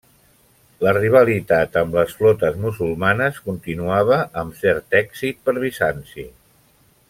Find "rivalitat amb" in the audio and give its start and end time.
0.97-1.97